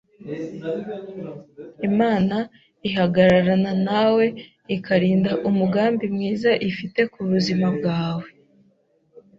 [1.89, 2.35] Imana
[2.87, 4.25] ihagararana nawe
[4.75, 8.27] ikarinda umugambi mwiza ifite ku buzima bwawe.